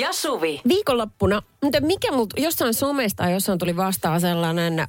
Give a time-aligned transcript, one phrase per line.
[0.00, 0.60] ja Suvi.
[0.68, 4.88] Viikonloppuna, mutta mikä mut, jossain somesta jossain tuli vastaan sellainen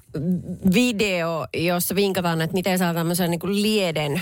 [0.74, 4.22] video, jossa vinkataan, että miten saa tämmöisen niin kuin lieden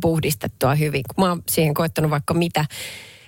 [0.00, 1.02] puhdistettua hyvin.
[1.14, 2.64] Kun mä oon siihen koettanut vaikka mitä,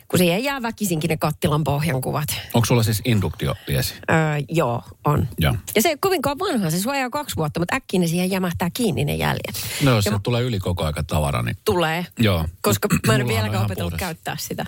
[0.09, 2.29] kun siihen jää väkisinkin ne kattilan pohjan kuvat.
[2.55, 3.95] Onko sulla siis induktioliesi?
[4.11, 4.17] Öö,
[4.49, 5.29] joo, on.
[5.39, 5.55] Joo.
[5.75, 8.71] Ja se ei ole kovinkaan vanha, se suojaa kaksi vuotta, mutta äkkiä ne siihen jämähtää
[8.75, 9.55] kiinni ne jäljet.
[9.83, 12.07] No jos Ja se mä- tulee yli koko aika tavara, niin Tulee.
[12.19, 12.45] joo.
[12.61, 14.07] Koska mä en vieläkään opetellut puhdas.
[14.09, 14.67] käyttää sitä.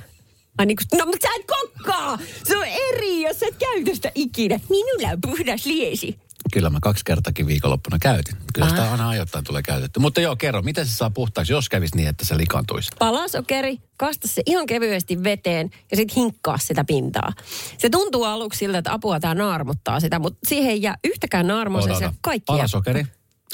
[0.59, 2.19] Ai niin kuin, no mutta sä et kokkaa!
[2.45, 4.61] Se on eri, jos sä et käytä sitä ikinä.
[4.69, 6.19] Minulla on puhdas liesi.
[6.53, 8.37] Kyllä mä kaksi kertakin viikonloppuna käytin.
[8.55, 8.93] Kyllä sitä Ah.
[8.93, 10.01] aina ajoittain tulee käytetty.
[10.01, 12.91] Mutta joo, kerro, miten se saa puhtaaksi, jos kävisi niin, että se likaantuisi?
[12.99, 17.33] Palasokeri, kasta se ihan kevyesti veteen ja sitten hinkkaa sitä pintaa.
[17.79, 21.83] Se tuntuu aluksi siltä, että apua tämä naarmuttaa sitä, mutta siihen ei jää yhtäkään naarmoa,
[21.83, 23.05] se kaikki jää- Palasokeri,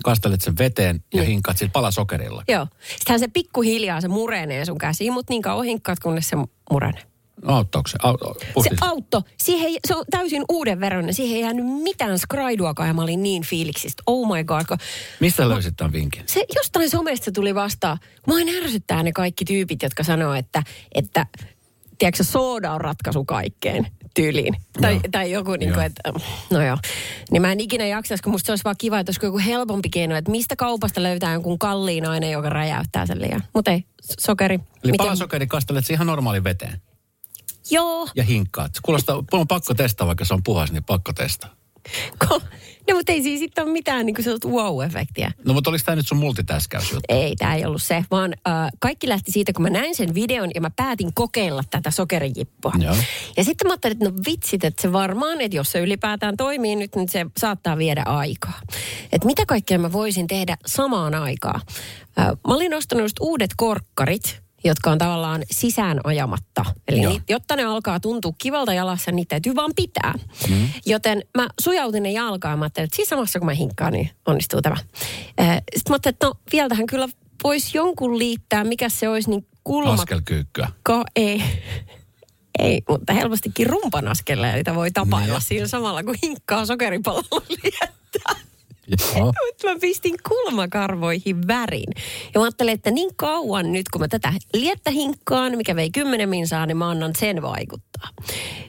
[0.05, 1.31] kastelet sen veteen ja Niin.
[1.31, 2.43] hinkaat sillä palasokerilla.
[2.49, 2.67] Joo.
[2.91, 6.37] Sittenhän se pikkuhiljaa se murenee sun käsiin, mutta niin kauan hinkkaat, kunnes se
[6.71, 7.03] murenee.
[7.47, 7.99] Auttaako se?
[8.03, 8.17] Au,
[8.63, 11.15] Se auto, siihen, se on täysin uuden veroinen.
[11.15, 14.03] Siihen ei jäänyt mitään skraiduakaan ja mä olin niin fiiliksistä.
[14.07, 14.65] Oh my god.
[14.69, 14.79] kun
[15.21, 16.23] Mistä löysit tämän vinkin?
[16.27, 17.99] Se jostain somesta tuli vastaan.
[18.27, 20.63] Mua ärsyttää ne kaikki tyypit, jotka sanoo, että,
[20.95, 21.27] että
[21.99, 24.57] tiedätkö, sooda on ratkaisu kaikkeen tyyliin.
[24.81, 25.01] Tai, Joo.
[25.11, 26.13] tai joku, niin kuin, että
[26.51, 26.79] no joo.
[27.31, 29.89] Niin mä en ikinä jaksaisi, kun musta se olisi vaan kiva, että olisiko joku helpompi
[29.91, 33.43] keino, että mistä kaupasta löytää jonkun kalliin aine, joka räjäyttää sen liian.
[33.55, 33.85] Mutta ei,
[34.21, 34.55] sokeri.
[34.55, 36.81] Eli Miten- palasokeri kastelet ihan normaaliin veteen
[37.71, 38.09] Joo.
[38.17, 38.73] ja hinkkaat.
[38.83, 41.51] Kuulostaa, on pakko testaa, vaikka se on puhas, niin pakko testaa.
[42.25, 42.43] Ko-
[42.89, 45.31] No mutta ei siis sitten ole mitään niin kuin sellaista wow-efektiä.
[45.45, 47.05] No mutta oliko tämä nyt sun multitäskäysjuttu?
[47.09, 50.51] Ei, tämä ei ollut se, vaan äh, kaikki lähti siitä, kun mä näin sen videon
[50.55, 52.73] ja mä päätin kokeilla tätä sokerijippua.
[52.79, 52.97] Joo.
[53.37, 56.77] Ja sitten mä ajattelin, että no vitsit, että se varmaan, että jos se ylipäätään toimii
[56.77, 58.61] nyt, niin se saattaa viedä aikaa.
[59.13, 61.61] Että mitä kaikkea mä voisin tehdä samaan aikaan.
[62.19, 66.65] Äh, mä olin ostanut just uudet korkkarit, jotka on tavallaan sisään ajamatta.
[66.89, 67.13] Eli Joo.
[67.13, 70.15] ni, jotta ne alkaa tuntua kivalta jalassa, niin niitä täytyy vaan pitää.
[70.51, 70.69] Mm.
[70.87, 74.11] Joten mä sujautin ne jalkaan ja mä ajattelin, että siis samassa kun mä hinkkaan, niin
[74.27, 74.77] onnistuu tämä.
[74.77, 75.47] Sitten
[75.89, 77.09] mä ajattelin, että no vielä tähän kyllä
[77.45, 79.93] voisi jonkun liittää, mikä se olisi, niin kulma...
[79.93, 80.69] Askelkyykkyä.
[80.83, 81.43] Ko, ei.
[82.59, 85.43] Ei, mutta helpostikin rumpanaskeleita voi tapailla Niin.
[85.43, 88.35] siinä samalla, kun hinkkaa sokeripallolla liettää.
[89.47, 91.93] Mutta mä pistin kulmakarvoihin värin.
[92.35, 96.29] Ja mä ajattelin, että niin kauan nyt, kun mä tätä liettä hinkkaan, mikä vei kymmenen
[96.29, 98.09] minsaa, niin mä annan sen vaikuttaa.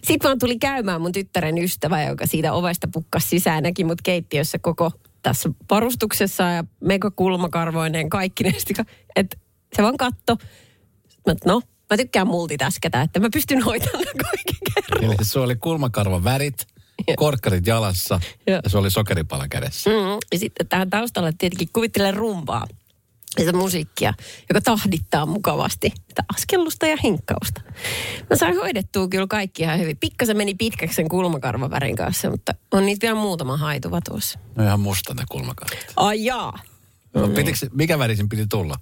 [0.03, 4.59] Sitten vaan tuli käymään mun tyttären ystävä, joka siitä ovesta pukkas sisään, näki mut keittiössä
[4.59, 4.91] koko
[5.21, 8.53] tässä varustuksessa ja mega kulmakarvoinen kaikki ne.
[9.15, 9.37] Että
[9.75, 10.37] se vaan katto.
[11.27, 15.03] Mä, no, mä tykkään multitäskätä, että mä pystyn hoitamaan ne kaikki kerran.
[15.03, 16.67] Eli se oli kulmakarvan värit,
[17.17, 19.89] korkkarit jalassa ja se oli sokeripala kädessä.
[19.89, 19.95] Mm,
[20.33, 22.67] ja sitten tähän taustalle tietenkin kuvittelen rumpaa.
[23.37, 24.13] Sitä musiikkia,
[24.49, 27.61] joka tahdittaa mukavasti sitä askellusta ja hinkkausta.
[28.29, 29.97] Mä sain hoidettua kyllä kaikki ihan hyvin.
[29.97, 34.39] Pikkasen meni pitkäksi sen kulmakarvavärin kanssa, mutta on niitä vielä muutama haituva tuossa.
[34.55, 35.85] No ihan musta ne kulmakarvat.
[35.95, 36.59] Ai jaa.
[37.13, 38.75] No, pitikö, se- mikä värisin piti tulla?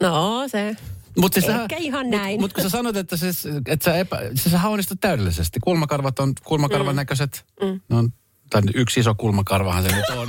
[0.00, 0.76] No se.
[1.18, 2.40] Mut siis Ehkä ihan näin.
[2.40, 3.28] Mutta mut kun sä sanot, että, se,
[3.66, 5.60] että sä, epä, siis sä onnistut täydellisesti.
[5.60, 6.96] Kulmakarvat on kulmakarvan mm.
[6.96, 7.44] näköiset.
[7.62, 7.80] Mm.
[7.88, 8.12] No, on-
[8.50, 10.28] tai yksi iso kulmakarvahan se nyt on.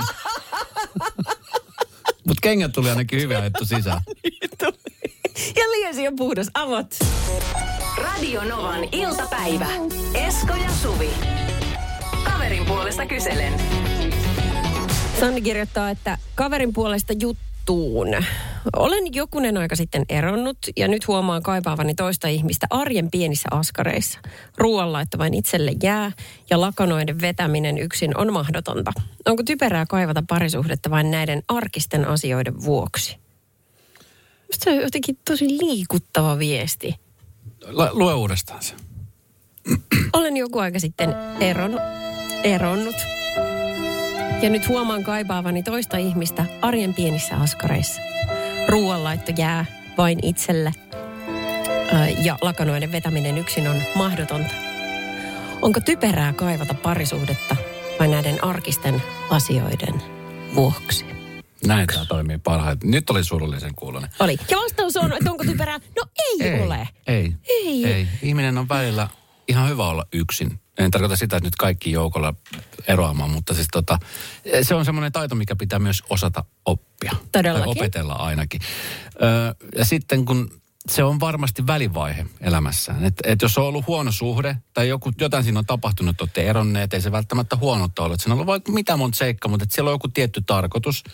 [2.26, 4.00] Mutta kengät tuli ainakin hyvin ajettu sisään.
[5.58, 6.50] ja liesi on puhdas.
[6.54, 6.94] Avot.
[8.02, 9.66] Radio Novan iltapäivä.
[10.14, 11.10] Esko ja Suvi.
[12.24, 13.52] Kaverin puolesta kyselen.
[15.20, 18.08] Sanni kirjoittaa, että kaverin puolesta juttuun.
[18.76, 24.18] Olen jokunen aika sitten eronnut ja nyt huomaan kaipaavani toista ihmistä arjen pienissä askareissa.
[24.58, 26.12] Ruoanlaitto vain itselle jää
[26.50, 28.92] ja lakanoiden vetäminen yksin on mahdotonta.
[29.26, 33.16] Onko typerää kaivata parisuhdetta vain näiden arkisten asioiden vuoksi?
[34.46, 36.94] Musta se on jotenkin tosi liikuttava viesti.
[37.66, 38.74] La, lue uudestaan se.
[40.12, 41.80] Olen joku aika sitten eron,
[42.42, 42.96] eronnut.
[44.42, 48.00] Ja nyt huomaan kaipaavani toista ihmistä arjen pienissä askareissa.
[48.68, 49.64] Ruoanlaitto jää
[49.98, 50.72] vain itselle.
[52.22, 54.54] Ja lakanoiden vetäminen yksin on mahdotonta.
[55.62, 57.56] Onko typerää kaivata parisuhdetta
[58.00, 60.02] vain näiden arkisten asioiden
[60.54, 61.04] vuoksi?
[61.66, 62.90] Näin tämä toimii parhaiten.
[62.90, 64.10] Nyt oli surullisen kuulonen.
[64.20, 64.36] Oli.
[64.50, 65.78] Ja vastaus on, että onko typerää?
[65.96, 66.62] No ei, ei.
[66.62, 66.88] ole.
[67.06, 67.32] Ei.
[67.48, 67.86] Ei.
[67.86, 68.08] ei.
[68.22, 69.08] Ihminen on välillä
[69.48, 70.60] ihan hyvä olla yksin.
[70.78, 72.34] En tarkoita sitä, että nyt kaikki joukolla
[72.88, 73.98] eroamaan, mutta siis tota,
[74.62, 77.12] se on semmoinen taito, mikä pitää myös osata oppia.
[77.32, 77.64] Todellakin.
[77.64, 78.60] Tai opetella ainakin.
[79.22, 83.04] Öö, ja sitten kun se on varmasti välivaihe elämässään.
[83.04, 86.42] Että et jos on ollut huono suhde tai joku, jotain siinä on tapahtunut, että olette
[86.42, 88.14] eronneet, ei se välttämättä huonoutta ole.
[88.14, 91.04] Että siinä on ollut vaikka mitä monta seikkaa, mutta että siellä on joku tietty tarkoitus.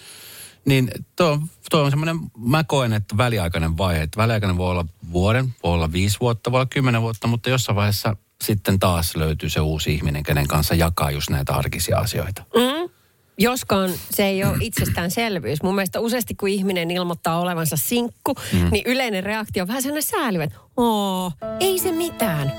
[0.65, 1.41] Niin tuo,
[1.71, 4.03] tuo on semmoinen, mä koen, että väliaikainen vaihe.
[4.03, 7.77] Että väliaikainen voi olla vuoden, voi olla viisi vuotta, voi olla kymmenen vuotta, mutta jossain
[7.77, 8.17] vaiheessa
[8.47, 12.43] sitten taas löytyy se uusi ihminen, kenen kanssa jakaa just näitä arkisia asioita.
[12.55, 12.91] Mm.
[13.39, 15.63] Joskaan se ei ole itsestäänselvyys.
[15.63, 18.69] Mun mielestä useasti kun ihminen ilmoittaa olevansa sinkku, mm.
[18.71, 22.53] niin yleinen reaktio on vähän sellainen säälivä, että Oo, ei se mitään.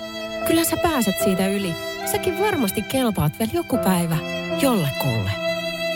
[0.48, 1.74] Kyllä sä pääset siitä yli.
[2.12, 4.18] Säkin varmasti kelpaat vielä joku päivä
[4.62, 5.45] jollekulle.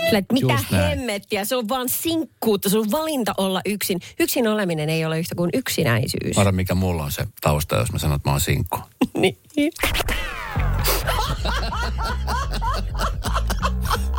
[0.09, 0.97] Sillä, että mitä Just näin.
[0.97, 3.99] hemmettiä, se on vaan sinkkuutta, sun valinta olla yksin.
[4.19, 6.37] Yksin oleminen ei ole yhtä kuin yksinäisyys.
[6.37, 8.77] Arra, mikä mulla on se tausta, jos mä sanon, että mä oon sinkku.
[9.21, 9.37] niin.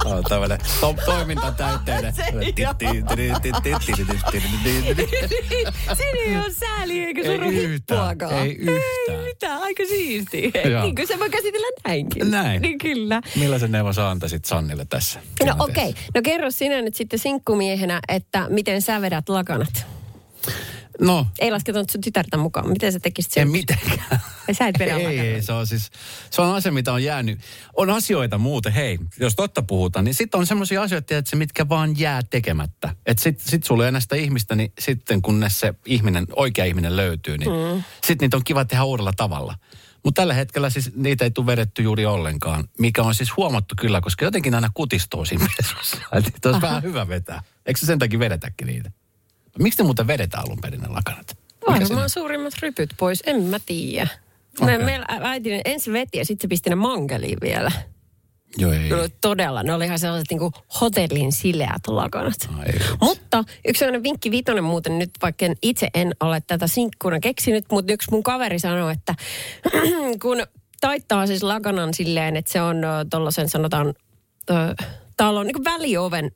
[0.05, 2.14] Oh, tämmöinen to- toimintatäyteinen.
[2.14, 2.52] Se ei
[5.97, 8.79] Siinä ei ole sääli eikä Ei suru yhtään, ei yhtään.
[9.08, 10.50] Ei yhtään, aika siistiä.
[10.82, 12.31] Niin kuin se voi käsitellä näinkin.
[12.31, 12.62] Näin.
[12.62, 13.20] Niin kyllä.
[13.37, 15.20] Millaisen neuvon sä antaisit Sannille tässä?
[15.47, 16.02] No okei, okay.
[16.14, 19.87] no kerro sinä nyt sitten sinkkumiehenä, että miten sä vedät lakanat.
[21.00, 22.69] No, Ei lasketunut sun tytärtä mukaan.
[22.69, 23.43] Miten sä tekisit sen?
[23.43, 24.20] en mitenkään.
[24.52, 25.91] Sä et vedä Ei, ei, se on siis,
[26.31, 27.41] se on asia, mitä on jäänyt.
[27.76, 31.69] On asioita muuten, hei, jos totta puhutaan, niin sitten on semmoisia asioita, että se, mitkä
[31.69, 32.94] vaan jää tekemättä.
[33.06, 36.97] Että sit, sit sulla ei enää sitä ihmistä, niin sitten kunnes se ihminen, oikea ihminen
[36.97, 37.82] löytyy, niin mm.
[38.06, 39.55] sitten niitä on kiva tehdä uudella tavalla.
[40.05, 44.00] Mutta tällä hetkellä siis niitä ei tule vedetty juuri ollenkaan, mikä on siis huomattu kyllä,
[44.00, 45.97] koska jotenkin aina kutistuu siinä pesussa.
[46.12, 47.43] Että olisi vähän hyvä vetää.
[47.67, 48.91] Eikö se sen takia vedetäkin niitä?
[49.58, 51.38] Miksi ne muuten vedetään alun perin ne lakanat?
[51.67, 54.08] Varmaan suurimmat rypyt pois, en mä tiedä.
[54.61, 54.85] Okay.
[54.85, 57.73] Meillä äiti ensin veti ja sitten se pisti ne mankeliin vielä.
[58.56, 58.93] Joo, ei.
[58.93, 62.49] Oli todella, ne oli ihan sellaiset niinku hotellin sileät lakanat.
[62.58, 62.73] Ai.
[63.00, 67.64] Mutta yksi sellainen vinkki vitonen muuten nyt, vaikka en itse en ole tätä sinkkuna keksinyt,
[67.70, 69.14] mutta yksi mun kaveri sanoi, että
[70.23, 70.47] kun
[70.81, 73.94] taittaa siis lakanan silleen, että se on tuollaisen sanotaan
[74.50, 74.55] ö,
[75.17, 76.31] talon niin välioven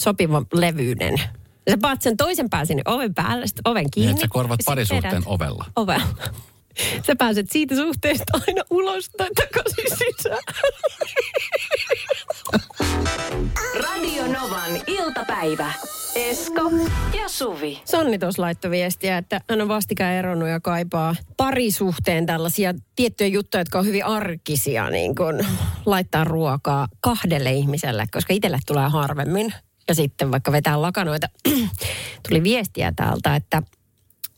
[0.00, 1.20] sopiva levyinen.
[1.68, 4.06] Ja sä paat sen toisen pään sinne oven päälle, sitten oven kiinni.
[4.06, 5.64] Niin, että sä korvat parisuhteen ovella.
[5.76, 6.06] Ovella.
[7.06, 10.38] Sä pääset siitä suhteesta aina ulos tai takaisin sisään.
[13.84, 15.72] Radio Novan iltapäivä.
[16.14, 16.70] Esko
[17.20, 17.82] ja Suvi.
[17.84, 23.60] Sonni tuossa laittoi viestiä, että hän on vastikään eronnut ja kaipaa parisuhteen tällaisia tiettyjä juttuja,
[23.60, 25.46] jotka on hyvin arkisia, niin kuin
[25.86, 29.54] laittaa ruokaa kahdelle ihmiselle, koska itselle tulee harvemmin.
[29.88, 31.26] Ja sitten vaikka vetää lakanoita.
[32.28, 33.62] Tuli viestiä täältä, että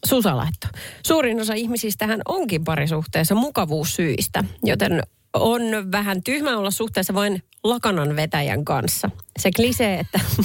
[0.06, 0.70] Susa laittoi.
[1.06, 5.02] Suurin osa ihmisistähän onkin parisuhteessa mukavuussyistä, joten
[5.32, 5.62] on
[5.92, 9.10] vähän tyhmä olla suhteessa vain lakanan vetäjän kanssa.
[9.38, 10.20] Se klisee, että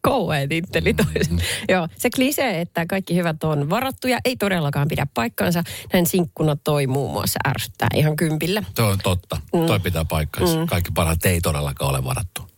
[0.00, 1.42] kauhean titteli toisen.
[1.68, 5.62] Joo, se klisee, että kaikki hyvät on varattuja, ei todellakaan pidä paikkaansa.
[5.92, 8.62] Näin sinkkuna toi muun muassa ärsyttää ihan kympillä.
[8.76, 9.40] Se on totta.
[9.54, 9.66] Mm.
[9.66, 10.58] Toi pitää paikkansa.
[10.58, 10.66] Mm.
[10.66, 12.55] Kaikki parhaat ei todellakaan ole varattu.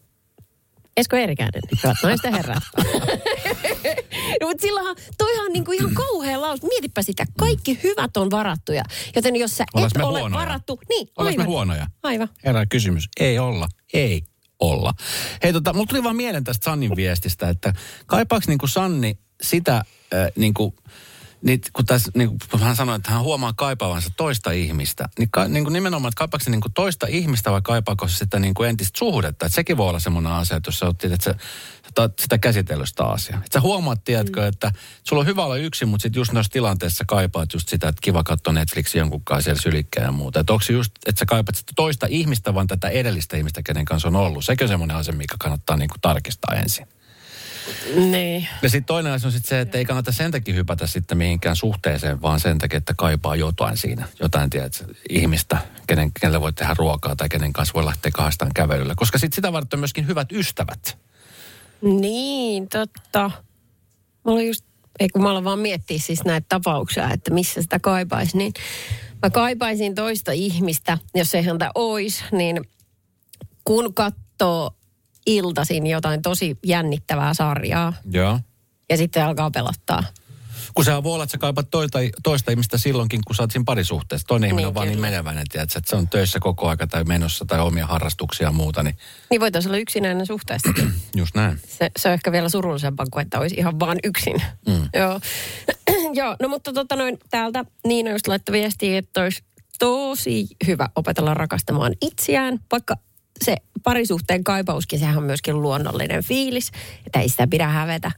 [0.98, 2.62] Esko Eerikäinen, hyvät naiset ja herrat.
[4.40, 6.62] no, mutta silloinhan, toihan on niinku ihan kauhea laus.
[6.62, 8.82] Mietipä sitä, kaikki hyvät on varattuja.
[9.16, 10.40] Joten jos sä Ollaan et me ole huonoja?
[10.40, 11.46] varattu, niin me aivan.
[11.46, 11.86] huonoja?
[12.02, 12.28] Aivan.
[12.44, 13.08] Herra kysymys.
[13.20, 13.68] Ei olla.
[13.94, 14.22] Ei
[14.60, 14.94] olla.
[15.42, 17.72] Hei tota, mulla tuli vaan mieleen tästä Sannin viestistä, että
[18.06, 19.84] kaipaako niinku Sanni sitä äh,
[20.36, 20.74] niinku,
[21.42, 25.48] niin, kun tässä, niin kun hän sanoi, että hän huomaa kaipaavansa toista ihmistä, niin, ka,
[25.48, 28.54] niin kuin nimenomaan, että kaipaako se niin kuin toista ihmistä vai kaipaako se sitä niin
[28.54, 29.46] kuin entistä suhdetta?
[29.46, 31.34] Että sekin voi olla semmoinen asia, että jos sä oot, että sä,
[31.98, 33.38] sä sitä käsitellyt sitä asiaa.
[33.38, 34.46] Että sä huomaat, tiedätkö, mm.
[34.46, 34.72] että
[35.04, 38.22] sulla on hyvä olla yksin, mutta sitten just noissa tilanteissa kaipaat just sitä, että kiva
[38.22, 40.40] katsoa Netflixin jonkun kanssa siellä sylikkään ja muuta.
[40.40, 43.84] Että onko se just, että sä kaipaat sitä toista ihmistä, vaan tätä edellistä ihmistä, kenen
[43.84, 44.44] kanssa on ollut.
[44.44, 46.97] Sekin on semmoinen asia, mikä kannattaa niin kuin tarkistaa ensin.
[47.96, 48.48] Niin.
[48.62, 51.56] Ja sitten toinen asia on sitten se, että ei kannata sen takia hypätä sitten mihinkään
[51.56, 54.08] suhteeseen, vaan sen takia, että kaipaa jotain siinä.
[54.20, 58.94] Jotain, tiedät, ihmistä, kenen, kenelle voi tehdä ruokaa tai kenen kanssa voi lähteä kahdestaan kävelyllä.
[58.94, 60.98] Koska sitten sitä varten myöskin hyvät ystävät.
[61.82, 63.30] Niin, totta.
[64.24, 64.64] Mä olin just,
[65.00, 68.52] ei kun mä aloin vaan miettiä siis näitä tapauksia, että missä sitä kaipaisi, niin
[69.22, 72.68] mä kaipaisin toista ihmistä, jos ei häntä ois, niin
[73.64, 74.77] kun katsoo
[75.26, 78.40] iltaisin jotain tosi jännittävää sarjaa Joo.
[78.90, 80.04] ja sitten alkaa pelottaa.
[80.74, 83.64] Kun sehän voi olla, että sä kaipat toista, toista ihmistä silloinkin, kun sä oot siinä
[83.66, 84.26] parisuhteessa.
[84.26, 87.04] Toinen ihminen Niin, on vaan niin meneväinen, tiedätkö, että se on töissä koko aika tai
[87.04, 88.96] menossa tai omia harrastuksia ja muuta, niin
[89.30, 90.92] Niin voitaisiin olla yksinäinen suhteessakin.
[91.16, 91.60] just näin.
[91.68, 94.42] Se, se on ehkä vielä surullisempaa kuin, että olisi ihan vaan yksin.
[94.66, 94.88] Mm.
[95.00, 95.20] Joo.
[96.20, 99.42] Joo, no mutta tota noin, täältä Niina just laittoi viestiä, että olisi
[99.78, 102.96] tosi hyvä opetella rakastamaan itseään, vaikka
[103.44, 106.70] se parisuhteen kaipauskin, sehän on myöskin luonnollinen fiilis,
[107.06, 108.12] että ei sitä pidä hävetä.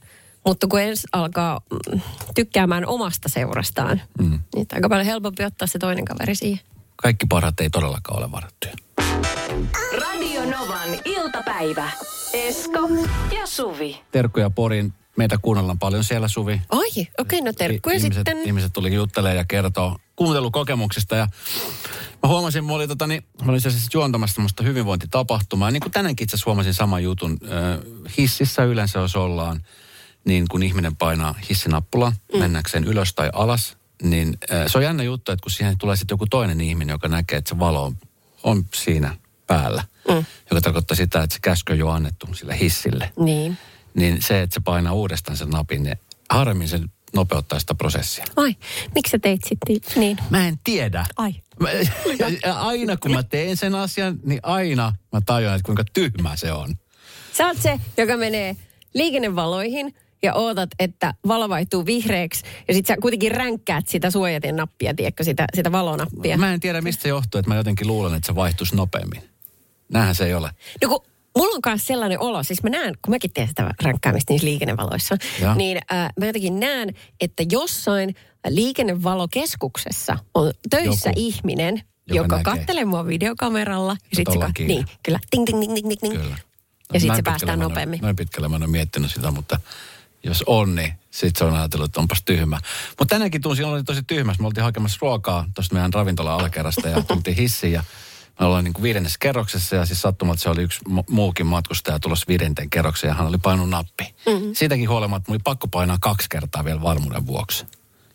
[0.45, 1.61] Mutta kun ensin alkaa
[1.91, 2.01] mm,
[2.35, 4.39] tykkäämään omasta seurastaan, mm.
[4.55, 6.65] niin aika paljon helpompi ottaa se toinen kaveri siihen.
[6.95, 8.73] Kaikki parhaat ei todellakaan ole varattuja.
[10.01, 11.91] Radio Novan iltapäivä.
[12.33, 12.89] Esko
[13.39, 14.01] ja Suvi.
[14.11, 16.61] Terkkuja Porin meitä kuunnellaan paljon siellä Suvi.
[16.69, 18.37] Ai, okei, okay, no terkkuja ihmiset, sitten.
[18.37, 21.27] Ihmiset tuli juttelemaan ja kertoo kuuntelukokemuksista ja
[22.23, 25.67] mä huomasin, mä olin, tota, niin, mä olin siis juontamassa tämmöistä hyvinvointitapahtumaa.
[25.67, 27.37] Ja niin kuin tänäänkin itse asiassa huomasin saman jutun.
[27.43, 27.79] Äh,
[28.17, 29.65] hississä yleensä, jos ollaan,
[30.25, 32.39] niin kun ihminen painaa hissinappulan mm.
[32.39, 36.13] mennäkseen ylös tai alas, niin äh, se on jännä juttu, että kun siihen tulee sitten
[36.13, 37.97] joku toinen ihminen, joka näkee, että se valo on,
[38.43, 40.25] on siinä päällä, mm.
[40.51, 43.11] joka tarkoittaa sitä, että se käsky on jo annettu sille hissille.
[43.19, 43.57] Niin.
[43.93, 45.97] Niin se, että se painaa uudestaan sen napin, niin
[46.29, 46.79] harvemmin se
[47.13, 48.25] nopeuttaa sitä prosessia.
[48.35, 48.55] Ai,
[48.95, 50.17] miksi sä teit sitten niin?
[50.29, 51.05] Mä en tiedä.
[51.17, 51.33] Ai.
[51.59, 51.69] Mä,
[52.45, 56.51] ja aina kun mä teen sen asian, niin aina mä tajuan, että kuinka tyhmä se
[56.51, 56.75] on.
[57.33, 58.55] Sä oot se, joka menee
[58.93, 62.43] liikennevaloihin ja ootat, että valo vaihtuu vihreäksi.
[62.67, 66.37] Ja sit sä kuitenkin ränkkäät sitä suojatin nappia, tiedätkö, sitä, sitä valonappia.
[66.37, 69.23] Mä en tiedä, mistä se johtuu, että mä jotenkin luulen, että se vaihtuisi nopeammin.
[69.89, 70.51] Näinhän se ei ole.
[70.81, 71.05] No kun
[71.37, 75.15] mulla on myös sellainen olo, siis mä näen, kun mäkin teen sitä ränkkäämistä niissä liikennevaloissa,
[75.41, 75.55] Ja.
[75.55, 78.15] niin äh, mä jotenkin näen, että jossain
[78.49, 83.91] liikennevalokeskuksessa on töissä Joku, ihminen, joka joka, kattelee mua videokameralla.
[84.11, 84.73] Ja sit se, ollaan ka- kiinni.
[84.75, 86.21] niin, kyllä, ting, ting, ting, ting, ting, ting.
[86.21, 86.37] Kyllä.
[86.93, 87.99] Ja sitten se päästään mä nopeammin.
[88.01, 89.59] Näin pitkälle mä en ole miettinyt sitä, mutta
[90.23, 92.59] jos on, niin sitten se on ajatellut, että onpas tyhmä.
[92.99, 94.43] Mutta tänäänkin tunsin, oli tosi tyhmässä.
[94.43, 97.83] Me oltiin hakemassa ruokaa tuosta meidän ravintola alakerrasta ja tultiin hissiin ja
[98.39, 101.99] me ollaan niin kuin viidennessä kerroksessa ja siis sattumalta se oli yksi mu- muukin matkustaja
[101.99, 104.15] tulossa viidenten kerroksen ja hän oli painunut nappi.
[104.25, 104.53] Mm-hmm.
[104.53, 107.65] Siitäkin huolimatta mulla oli pakko painaa kaksi kertaa vielä varmuuden vuoksi,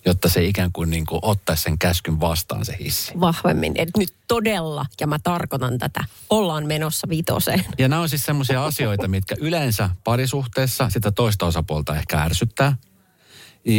[0.06, 3.12] jotta se ikään kuin, niin kuin ottaisi sen käskyn vastaan se hissi.
[3.20, 3.72] Vahvemmin.
[3.76, 7.64] Et nyt todella, ja mä tarkoitan tätä, ollaan menossa vitoseen.
[7.78, 12.76] Ja nämä on siis semmoisia asioita, mitkä yleensä parisuhteessa sitä toista osapuolta ehkä ärsyttää.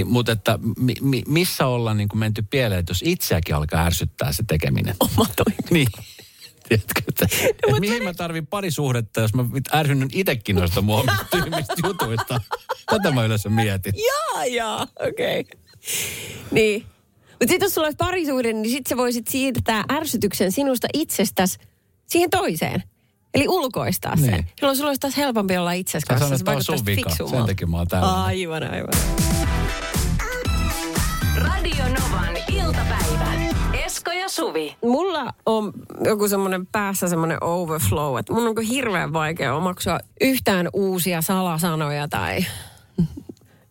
[0.06, 4.32] Mutta että mi, mi, missä ollaan niin kuin menty pieleen, että jos itseäkin alkaa ärsyttää
[4.32, 4.96] se tekeminen.
[5.00, 5.58] Oma toimi.
[5.72, 5.88] Niin.
[6.70, 7.28] Tiedätkö, että,
[7.72, 12.42] no, mihin mä tarvin parisuhdetta, jos mä ärsynnyt itsekin noista mua tyhmistä jutuista.
[12.86, 13.94] Tätä mä yleensä mietin.
[14.06, 15.40] Jaa, jaa, okei.
[15.40, 15.60] Okay.
[16.52, 16.86] Niin.
[17.30, 21.60] Mutta sitten jos sulla olisi parisuhde, niin sitten sä voisit siirtää ärsytyksen sinusta itsestäsi
[22.08, 22.84] siihen toiseen.
[23.34, 24.32] Eli ulkoistaa sen.
[24.32, 24.48] Niin.
[24.62, 26.26] Jolloin sulla olisi taas helpompi olla itsesi Sä kanssa.
[26.26, 27.10] sanoit, se että tää on sun vaikuttaisi vika.
[27.10, 27.48] Sen fiksummalta.
[27.48, 28.24] takia mä oon täällä.
[28.24, 28.94] Aivan, aivan.
[31.36, 33.47] Radio Novan iltapäivä.
[33.98, 34.76] Esko ja Suvi.
[34.84, 35.74] Mulla on
[36.06, 42.46] joku semmoinen päässä semmoinen overflow, että mun on hirveän vaikea omaksua yhtään uusia salasanoja tai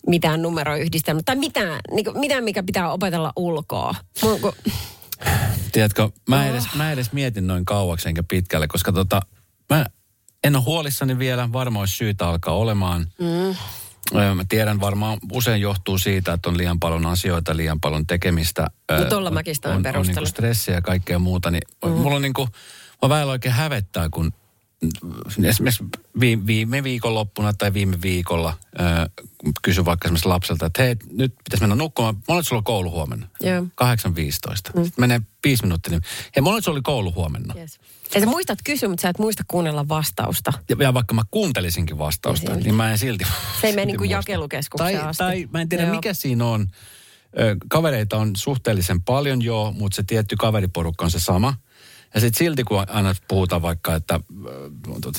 [0.06, 3.95] mitään numeroyhdistelmää tai mitään, niin mitään, mikä pitää opetella ulkoa.
[4.23, 4.52] On, kun,
[5.73, 9.21] Tiedätkö, mä edes, mä edes mietin noin kauaksi enkä pitkälle, koska tota,
[9.71, 9.87] mä
[10.45, 13.06] en ole huolissani vielä, varmaan olisi syytä alkaa olemaan.
[13.18, 13.54] Mm.
[14.14, 18.66] Mä tiedän varmaan, usein johtuu siitä, että on liian paljon asioita, liian paljon tekemistä.
[18.90, 20.16] No Ö, tolla on- mäkin sitä on, on perustellut.
[20.16, 21.90] niinku stressiä ja kaikkea muuta, niin mm.
[21.90, 22.48] mulla on niinku,
[23.02, 24.32] mä välillä oikein hävettää, kun
[25.45, 25.85] esimerkiksi
[26.21, 28.87] viime, viime viikonloppuna tai viime viikolla äh,
[29.62, 32.16] kysyn vaikka esimerkiksi lapselta, että hei, nyt pitäisi mennä nukkumaan.
[32.28, 33.28] Monet sulla on koulu huomenna?
[33.40, 33.62] Joo.
[33.62, 33.66] 8.15.
[33.66, 34.85] Mm.
[34.85, 36.02] Sitten menee viisi minuuttia, niin
[36.37, 37.54] hei, monet sulla oli koulu huomenna?
[37.56, 37.78] yes.
[38.14, 40.52] Ja sä muistat kysyä, mutta sä et muista kuunnella vastausta.
[40.68, 43.25] Ja, ja vaikka mä kuuntelisinkin vastausta, niin mä en silti...
[43.61, 45.18] Se ei mene niin kuin jakelukeskukseen tai, asti.
[45.18, 45.95] Tai mä en tiedä, Joo.
[45.95, 46.66] mikä siinä on.
[47.68, 51.54] Kavereita on suhteellisen paljon joo, mutta se tietty kaveriporukka on se sama.
[52.14, 54.22] Ja sitten silti, kun aina puhutaan vaikka, että äh,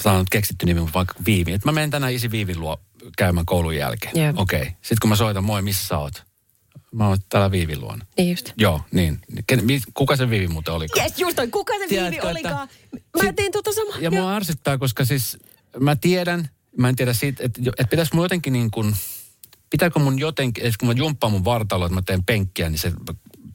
[0.03, 1.53] tämä on nyt keksitty nimi, mutta vaikka Viivi.
[1.53, 2.77] Että mä menen tänään isi Viivin luo
[3.17, 4.17] käymään koulun jälkeen.
[4.23, 4.33] Joo.
[4.35, 4.61] Okei.
[4.61, 4.71] Okay.
[4.73, 6.23] Sitten kun mä soitan, moi, missä sä oot?
[6.91, 8.05] Mä oon täällä Viivin luona.
[8.17, 8.53] Niin just.
[8.57, 9.19] Joo, niin.
[9.47, 9.61] Ken,
[9.93, 10.87] kuka se Viivi muuten oli?
[10.97, 11.47] Yes, just toi.
[11.47, 12.69] Kuka se Viivi Tiedätkö, että- olikaan?
[12.93, 13.97] Mä Sit- tein tuota samaa.
[13.99, 15.37] Ja mua ärsyttää, koska siis
[15.79, 18.95] mä tiedän, mä en tiedä siitä, että, että pitäisikö mun jotenkin niin kuin,
[19.69, 22.91] pitääkö mun jotenkin, että kun mä jumppaan mun vartaloa, että mä teen penkkiä, niin se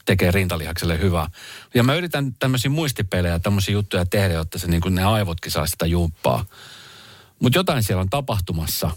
[0.04, 1.30] tekee rintalihakselle hyvää.
[1.75, 5.66] Ja mä yritän tämmöisiä muistipelejä, tämmöisiä juttuja tehdä, jotta se niin kuin ne aivotkin saa
[5.66, 6.44] sitä jumppaa.
[7.38, 8.90] Mutta jotain siellä on tapahtumassa.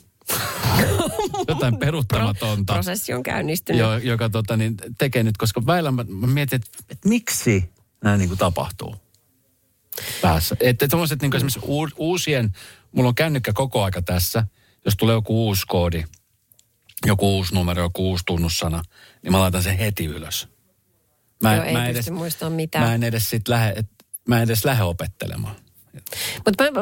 [1.47, 2.73] jotain peruuttamatonta.
[2.73, 3.81] Prosessi on käynnistynyt.
[3.81, 7.69] Jo, joka tota, niin, tekee nyt, koska väillä mä, mä mietin, että, että miksi
[8.03, 8.95] nämä niin kuin tapahtuu
[10.21, 10.55] päässä.
[10.59, 12.55] Että semmoiset niin esimerkiksi uu, uusien,
[12.91, 14.47] mulla on kännykkä koko aika tässä,
[14.85, 16.03] jos tulee joku uusi koodi,
[17.05, 18.83] joku uusi numero, joku uusi tunnussana,
[19.23, 20.47] niin mä laitan sen heti ylös.
[21.43, 22.87] Mä, Joo, ei mä pysty edes, muistamaan mitään.
[22.87, 23.87] Mä en edes sit lähde, et,
[24.27, 25.55] mä en edes lähde opettelemaan.
[26.45, 26.81] Mutta mä,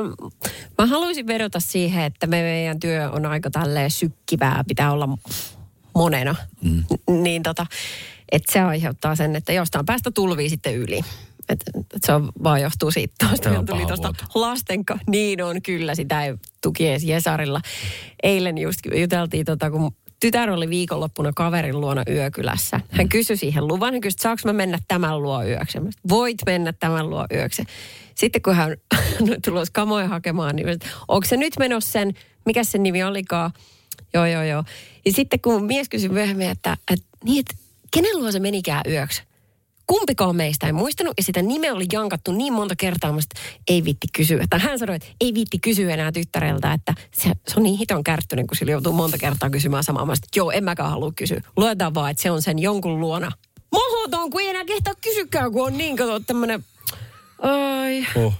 [0.77, 5.09] mä haluaisin vedota siihen, että me meidän työ on aika tälleen sykkivää, pitää olla
[5.95, 6.35] monena.
[6.61, 6.83] Mm.
[7.23, 7.65] Niin tota,
[8.31, 11.01] että se aiheuttaa sen, että jostain päästä tulvii sitten yli.
[11.49, 13.13] Et, et se on, vaan johtuu siitä.
[13.27, 14.97] Tuosta tuli tuosta lastenka.
[15.07, 17.61] Niin on kyllä, sitä ei tuki edes Jesarilla.
[18.23, 22.79] Eilen just juteltiin, tota, kun tytär oli viikonloppuna kaverin luona yökylässä.
[22.89, 23.93] Hän kysyi siihen luvan.
[23.93, 25.79] Hän kysyi, että saanko mä mennä tämän luo yöksi.
[25.79, 27.63] Mä sanoin, Voit mennä tämän luo yöksi.
[28.15, 28.71] Sitten kun hän
[29.21, 30.67] on tulossa kamoja hakemaan, niin
[31.07, 32.13] onko se nyt menossa sen,
[32.45, 33.51] mikä sen nimi olikaan,
[34.13, 34.63] Joo, joo, joo.
[35.05, 37.55] Ja sitten kun mies kysyi myöhemmin, että, että, niin, että
[37.91, 39.23] kenen luo se menikään yöksi?
[39.87, 44.07] Kumpikaan meistä ei muistanut ja sitä nimeä oli jankattu niin monta kertaa, että ei vitti
[44.13, 44.45] kysyä.
[44.49, 48.03] Tai hän sanoi, että ei vitti kysyä enää tyttäreltä, että se, se on niin hiton
[48.03, 50.05] kärttyinen, kun sillä joutuu monta kertaa kysymään samaa.
[50.05, 51.41] Mä sanoin, että joo, en mäkään halua kysyä.
[51.57, 53.31] Luetaan vaan, että se on sen jonkun luona.
[53.71, 56.65] Mahdoton, kun ei enää kehtaa kysykään, kun on niin kato tämmönen...
[57.41, 58.07] Ai.
[58.15, 58.33] Oh.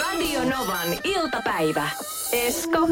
[0.00, 1.88] Radio Novan iltapäivä.
[2.32, 2.88] Esko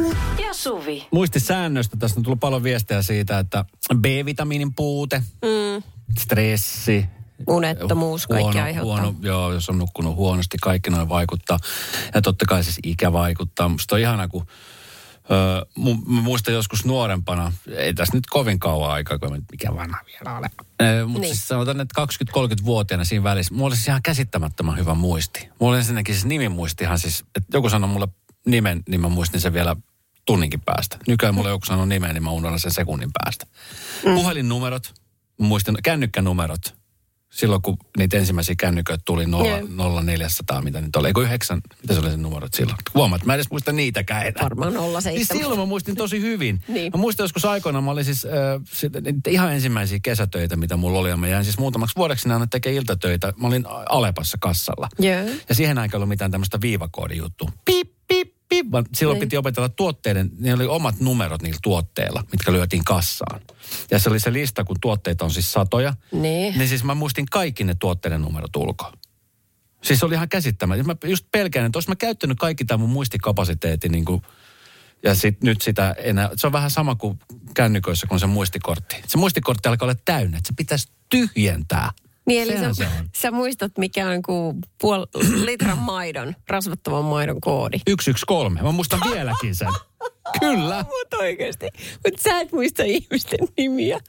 [0.47, 1.07] ja Suvi.
[1.11, 1.97] Muistisäännöstä.
[1.97, 3.65] Tästä on tullut paljon viestejä siitä, että
[4.01, 5.83] B-vitamiinin puute, Mm,
[6.19, 7.05] stressi,
[7.49, 9.03] unettomuus, kaikki huono, aiheuttaa.
[9.03, 11.59] huono, joo, jos on nukkunut huonosti, kaikki noin vaikuttaa.
[12.15, 13.69] Ja totta kai siis ikä vaikuttaa.
[13.69, 14.47] Musta on ihana, kun
[15.31, 20.39] Öö, mu- muistan joskus nuorempana, ei tässä nyt kovin kauan aikaa, kun mikä vanha vielä
[20.39, 20.51] ole.
[20.83, 21.35] Öö, mutta Niin.
[21.35, 25.49] siis sanotaan, että 20-30-vuotiaana siinä välissä, mulla oli siis ihan käsittämättömän hyvä muisti.
[25.61, 28.09] Mulla oli ensinnäkin siis nimimuistihan siis, että joku sanoi mulle
[28.47, 29.77] nimen, niin mä muistin sen vielä
[30.27, 30.99] tunninkin päästä.
[31.07, 33.47] Nykyään mulle joku sanoo nimen, niin mä unohdan sen sekunnin päästä.
[34.07, 34.15] Mm.
[34.15, 34.95] Puhelinnumerot,
[35.41, 36.78] mä muistan kännykkänumerot.
[37.39, 40.01] Silloin kun niitä ensimmäisiä kännyköitä tuli 0, Joo.
[40.03, 42.77] 0400, mitä nyt oli, eikö yhdeksän, mitä se oli se numerot silloin?
[42.95, 44.43] Huomaat, mä en edes muista niitäkään enää.
[44.43, 46.61] Varmaan olla se Siis silloin mä muistin tosi hyvin.
[46.69, 46.93] Niin.
[46.93, 48.31] Mä muistan joskus aikoina, mä olin siis äh,
[48.73, 48.93] sit,
[49.29, 51.09] ihan ensimmäisiä kesätöitä, mitä mulla oli.
[51.09, 53.33] Ja mä jäin siis muutamaksi vuodeksi aina tekemään iltatöitä.
[53.37, 54.89] Mä olin Alepassa kassalla.
[54.99, 55.21] Joo.
[55.49, 56.81] Ja siihen aikaan ei ollut mitään tämmöistä pip,
[57.65, 57.98] pip.
[58.73, 59.27] Vaan silloin Niin.
[59.27, 63.41] piti opetella tuotteiden, ne oli omat numerot niillä tuotteilla, mitkä lyötiin kassaan.
[63.91, 65.95] Ja se oli se lista, kun tuotteita on siis satoja.
[66.13, 66.59] Niin.
[66.59, 68.93] Niin siis mä muistin kaikki ne tuotteiden numerot ulkoa.
[69.85, 70.93] Siis se oli ihan käsittämätöntä.
[70.93, 74.23] Mä just pelkään, että olisi mä käyttänyt kaikki tämä mun muistikapasiteetti niin kuin,
[75.03, 77.19] ja sit, nyt sitä enää, se on vähän sama kuin
[77.55, 78.97] kännyköissä kuin se muistikortti.
[79.07, 81.91] Se muistikortti alkaa olla täynnä, että se pitäisi tyhjentää.
[82.29, 83.09] Niin eli Sehän sä, se on.
[83.17, 85.07] sä muistat, mikä on kuin puol
[85.45, 87.79] litran maidon, rasvattoman maidon koodi.
[88.01, 88.65] 113.
[88.65, 89.69] Mä muistan vieläkin sen.
[90.41, 90.85] Kyllä.
[90.99, 91.67] Mutta oikeasti.
[92.07, 94.01] Mutta sä et muista ihmisten nimiä.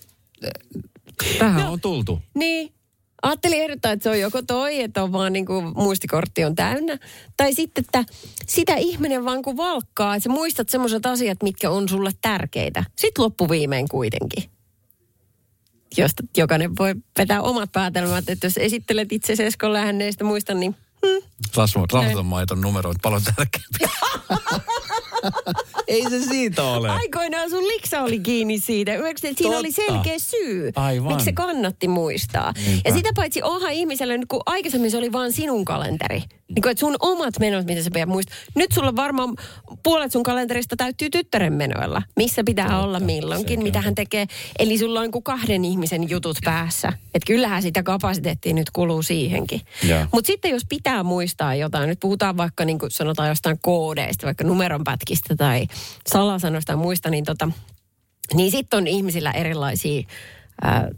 [1.39, 2.21] Tähän on tultu.
[2.35, 2.73] Niin.
[3.21, 6.97] Ajattelin ehdottaa, että se on joko toi, että on vaan niin kuin muistikortti on täynnä.
[7.37, 8.13] Tai sitten, että
[8.47, 12.83] sitä ihminen vaan kun valkkaa, että sä muistat semmoiset asiat, mitkä on sulle tärkeitä.
[12.95, 14.43] Sitten loppuviimein kuitenkin.
[15.97, 19.35] Josta jokainen voi vetää omat päätelmät, että jos esittelet itse
[20.01, 20.75] ei sitä muista, niin
[21.55, 23.79] Rasvaton maiton numero on paljon tärkeämpi.
[25.87, 26.89] Ei se siitä ole.
[26.89, 28.91] Aikoinaan sun liksa oli kiinni siitä.
[29.37, 29.93] Siinä oli Totta.
[29.93, 31.11] selkeä syy, Aivan.
[31.11, 32.53] miksi se kannatti muistaa.
[32.65, 32.89] Niinpä.
[32.89, 36.23] Ja sitä paitsi onhan ihmisellä, nyt kun aikaisemmin se oli vain sinun kalenteri.
[36.55, 38.37] Niin kuin, että sun omat menot, mitä sä pidät muistaa.
[38.55, 39.35] Nyt sulla varmaan
[39.83, 42.01] puolet sun kalenterista täyttyy tyttären menoilla.
[42.15, 44.27] Missä pitää Totta, olla milloinkin, mitä hän tekee.
[44.59, 46.93] Eli sulla on niin kuin kahden ihmisen jutut päässä.
[47.13, 49.61] Että kyllähän sitä kapasiteettia nyt kuluu siihenkin.
[50.11, 54.43] Mutta sitten jos pitää muistaa jotain, nyt puhutaan vaikka niin kuin sanotaan jostain koodeista, vaikka
[54.43, 55.67] numeronpätkistä tai
[56.07, 57.51] salasanoista ja muista, niin, tota,
[58.33, 60.03] niin sitten on ihmisillä erilaisia
[60.61, 60.89] ää,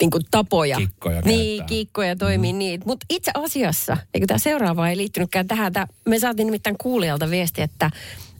[0.00, 0.76] niin kuin tapoja.
[0.76, 1.68] Kikkoja Niin, käyttää.
[1.68, 2.58] kikkoja toimii mm.
[2.58, 2.80] niin.
[2.84, 7.62] Mutta itse asiassa, eikö tämä seuraava ei liittynytkään tähän, tää, me saatiin nimittäin kuulijalta viesti,
[7.62, 7.90] että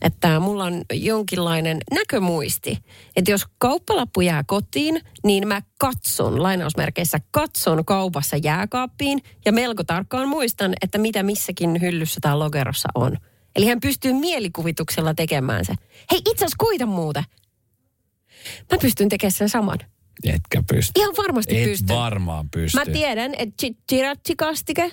[0.03, 2.79] että mulla on jonkinlainen näkömuisti.
[3.17, 10.29] Että jos kauppalappu jää kotiin, niin mä katson, lainausmerkeissä katson kaupassa jääkaappiin ja melko tarkkaan
[10.29, 13.17] muistan, että mitä missäkin hyllyssä tai lokerossa on.
[13.57, 15.75] Eli hän pystyy mielikuvituksella tekemään se.
[16.11, 17.25] Hei, itse asiassa koita muuten.
[18.73, 19.79] Mä pystyn tekemään sen saman.
[20.25, 21.01] Etkä pysty.
[21.01, 21.97] Ihan varmasti Et pystyn.
[21.97, 22.79] varmaan pysty.
[22.79, 24.93] Mä tiedän, että chi- chirachi-kastike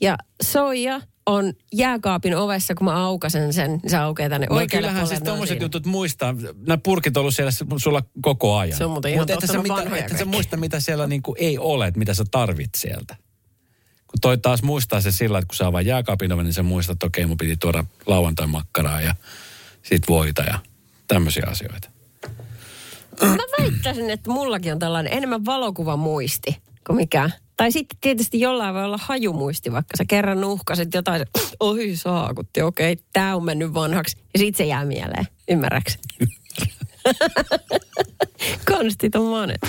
[0.00, 4.88] ja soija on jääkaapin ovessa, kun mä aukasen sen, niin se aukeaa tänne No oikealle
[4.88, 6.34] kyllähän siis tommoset jutut muistaa.
[6.66, 8.78] Nämä purkit on ollut siellä sulla koko ajan.
[8.78, 10.24] Se on muuten ihan Mutta totta, mitä, vanhoja et sä kaikki.
[10.36, 13.16] muista, mitä siellä niinku ei ole, että mitä sä tarvit sieltä.
[14.06, 16.92] Kun toi taas muistaa se sillä, että kun sä avaat jääkaapin oven, niin sä muistat,
[16.94, 19.14] että okei, mun piti tuoda lauantai-makkaraa ja
[19.82, 20.58] sit voita ja
[21.08, 21.90] tämmöisiä asioita.
[23.22, 26.56] Mä väittäisin, että mullakin on tällainen enemmän valokuvan muisti
[26.88, 27.30] kuin mikä.
[27.56, 31.26] Tai sitten tietysti jollain voi olla hajumuisti, vaikka sä kerran nuhkasit jotain,
[31.60, 34.16] oi saakutti, okei, tää on mennyt vanhaksi.
[34.34, 35.98] Ja sit se jää mieleen, ymmärräks?
[38.70, 39.60] Konstit on monet.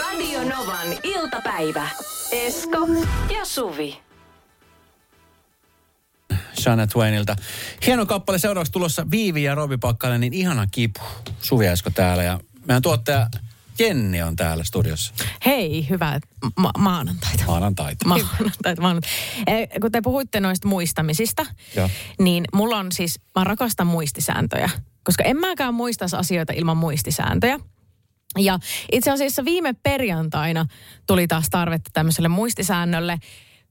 [0.00, 1.88] Radio Novan iltapäivä.
[2.32, 2.88] Esko
[3.38, 3.98] ja Suvi.
[6.62, 7.36] Shania Twainilta.
[7.86, 11.00] Hieno kappale seuraavaksi tulossa Viivi ja Robi Pakkanen, niin ihana kipu.
[11.40, 13.26] Suvi Esko täällä ja meidän tuottaja
[13.78, 15.14] Jenni on täällä studiossa.
[15.46, 16.20] Hei, hyvää
[16.56, 17.44] ma- maanantaita.
[17.46, 18.08] Maanantaita.
[18.08, 19.16] Maanantaita, maanantaita.
[19.46, 21.46] Eh, Kun te puhuitte noista muistamisista,
[21.76, 21.90] Joo.
[22.18, 24.70] niin mulla on siis, mä rakastan muistisääntöjä.
[25.04, 27.58] Koska en mäkään muistaisi asioita ilman muistisääntöjä.
[28.38, 28.58] Ja
[28.92, 30.66] itse asiassa viime perjantaina
[31.06, 33.18] tuli taas tarvetta tämmöiselle muistisäännölle,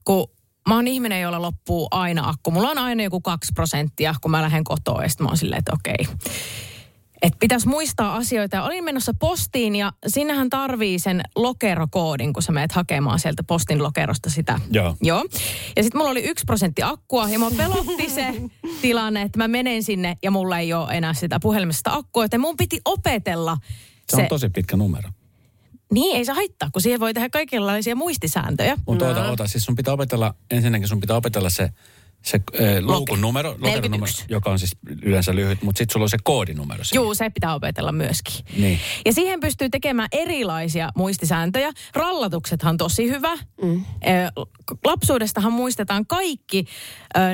[0.04, 0.30] kun
[0.68, 2.50] mä oon ihminen, jolla loppuu aina akku.
[2.50, 5.58] Mulla on aina joku kaksi prosenttia, kun mä lähden kotoa, ja sit mä oon silleen,
[5.58, 6.08] että okei.
[7.22, 8.56] että pitäisi muistaa asioita.
[8.56, 13.82] Ja olin menossa postiin ja sinnehän tarvii sen lokerokoodin, kun sä menet hakemaan sieltä postin
[13.82, 14.60] lokerosta sitä.
[14.70, 14.96] Joo.
[15.02, 15.24] Joo.
[15.76, 18.34] Ja sitten mulla oli yksi prosentti akkua ja mua pelotti se
[18.82, 22.24] tilanne, että mä menen sinne ja mulla ei ole enää sitä puhelimesta akkua.
[22.24, 23.56] Joten mun piti opetella
[24.10, 25.08] Se on tosi pitkä numero.
[25.92, 28.78] Niin, ei se haittaa, kun siihen voi tehdä kaikenlaisia muistisääntöjä.
[28.86, 31.70] Mutta ota, ota, siis sun pitää opetella, ensinnäkin sun pitää opetella se,
[32.24, 34.24] se äh, luukun numero, lokeron numero, 41.
[34.28, 37.02] joka on siis yleensä lyhyt, mutta sitten sulla on se koodinumero siinä.
[37.02, 38.34] Juu, se pitää opetella myöskin.
[38.56, 38.78] Niin.
[39.04, 41.72] Ja siihen pystyy tekemään erilaisia muistisääntöjä.
[41.94, 43.36] Rallatuksethan tosi hyvä.
[43.62, 43.84] Mm.
[44.84, 46.64] Lapsuudestahan muistetaan kaikki,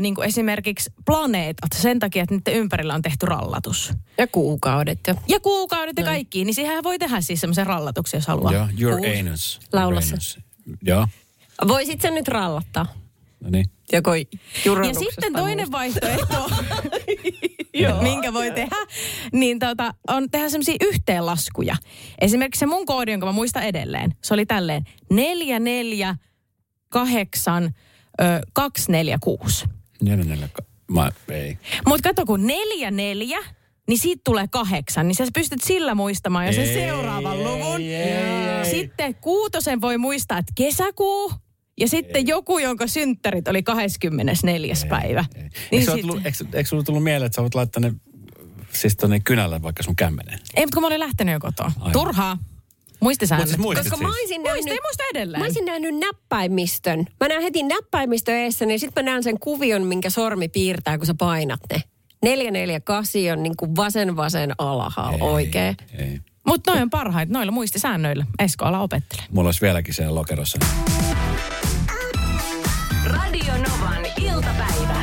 [0.00, 3.92] niin kuin esimerkiksi planeetat, sen takia, että niiden ympärillä on tehty rallatus.
[4.18, 8.26] Ja kuukaudet ja Ja kuukaudet ja kaikki, niin siihen voi tehdä siis semmoisen rallatuksen, jos
[8.26, 8.52] haluaa.
[8.52, 9.18] Joo, your Kuusi.
[9.18, 9.60] anus.
[9.72, 10.38] Laula Your anus.
[10.82, 11.06] Joo,
[11.68, 12.86] Voisit sä nyt rallattaa?
[13.40, 13.64] No niin.
[13.92, 14.24] Joko Ja
[14.98, 15.72] sitten toinen muusta.
[15.78, 16.50] vaihtoehto,
[18.02, 18.76] minkä voi tehdä,
[19.32, 21.76] niin tota, on tehdä semmoisia yhteenlaskuja.
[22.20, 26.14] Esimerkiksi se mun koodi, jonka mä muistan edelleen, se oli tälleen 4, 4,
[26.88, 27.74] 8,
[28.52, 29.64] 2, 4, 6.
[30.02, 31.58] Neljä, neljä, ka- mä, ei.
[31.86, 33.38] Mutta kato, kun 4, 4,
[33.88, 37.80] niin siitä tulee kahdeksan, niin sä pystyt sillä muistamaan jo sen Ei, seuraavan luvun.
[37.80, 38.70] ei, ei.
[38.70, 41.32] Sitten kuutosen voi muistaa, että kesäkuu,
[41.80, 44.74] ja sitten joku, jonka synttärit oli 24.
[44.88, 45.24] päivä.
[45.34, 45.42] Ei.
[45.42, 47.92] Niin Eikö, sit- tullut, eikö, eikö sulla tullut mieleen, että sä voit laittaa ne
[48.72, 50.38] siis tonne kynälle vaikka sun kämmeneen?
[50.56, 51.72] Ei, mutta kun mä olin lähtenyt jo kotoa.
[51.78, 51.92] Aivan.
[51.92, 52.38] Turhaa.
[53.00, 53.48] Muistisäännöt.
[53.48, 54.06] Siis muistit Koska siis?
[54.08, 55.40] mä olisin Muista, nähnyt, ei muista edelleen.
[55.40, 57.06] mä olisin nähnyt näppäimistön.
[57.20, 61.06] Mä näen heti näppäimistön eessä, niin sitten mä näen sen kuvion, minkä sormi piirtää, kun
[61.06, 61.82] sä painat ne.
[62.22, 65.76] 448 on niin kuin vasen vasen alhaalla oikein.
[65.98, 66.20] Ei.
[66.48, 68.26] Mutta noin on parhaita, noilla muistisäännöillä.
[68.38, 69.22] Esko, ala opettele.
[69.30, 70.58] Mulla olisi vieläkin siellä lokerossa.
[73.04, 75.02] Radio Novan iltapäivä.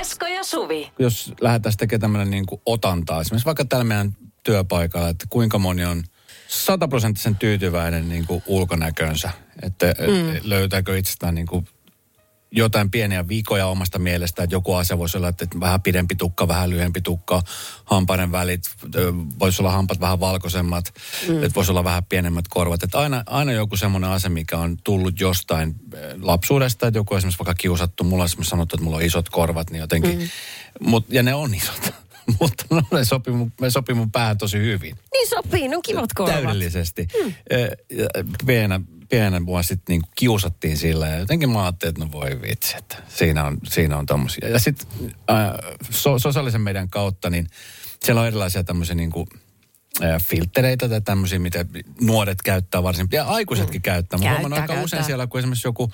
[0.00, 0.92] Esko ja Suvi.
[0.98, 5.84] Jos lähdetään tekemään tämmöinen niin kuin otantaa, esimerkiksi vaikka täällä meidän työpaikalla, että kuinka moni
[5.84, 6.04] on
[6.48, 9.30] sataprosenttisen tyytyväinen niin kuin ulkonäkönsä,
[9.62, 10.40] että mm.
[10.42, 11.68] löytääkö itsestään niin kuin
[12.56, 16.70] jotain pieniä viikoja omasta mielestä, että joku asia voisi olla, että vähän pidempi tukka, vähän
[16.70, 17.42] lyhyempi tukka,
[17.84, 18.62] hampaiden välit,
[19.38, 20.94] voisi olla hampat vähän valkoisemmat,
[21.28, 21.42] mm.
[21.42, 22.82] että voisi olla vähän pienemmät korvat.
[22.82, 25.74] Että aina, aina joku semmoinen asia, mikä on tullut jostain
[26.22, 29.70] lapsuudesta, että joku esimerkiksi vaikka kiusattu, mulla on esimerkiksi sanottu, että mulla on isot korvat,
[29.70, 30.28] niin jotenkin, mm.
[30.80, 31.94] Mut, ja ne on isot,
[32.40, 34.96] mutta no, ne sopii mun, ne sopii mun päähän tosi hyvin.
[35.12, 36.34] Niin sopii, ne on kivat korvat.
[36.34, 37.08] Täydellisesti.
[37.24, 37.34] Mm.
[38.46, 38.80] Pienä,
[39.14, 42.96] pienä mua sitten niinku kiusattiin sillä ja jotenkin mä ajattelin, että no voi vitsi, että
[43.08, 44.48] siinä on, siinä on tommosia.
[44.48, 44.86] Ja sitten
[45.30, 45.52] äh,
[45.90, 47.46] so, sosiaalisen median kautta, niin
[48.04, 49.26] siellä on erilaisia tämmöisiä niinku,
[50.02, 51.66] äh, filtreitä tai tämmöisiä, mitä
[52.00, 53.82] nuoret käyttää varsin, ja aikuisetkin mm.
[53.82, 54.18] käyttää.
[54.18, 54.84] Mä huomannut aika käyttää.
[54.84, 55.90] usein siellä, kun esimerkiksi joku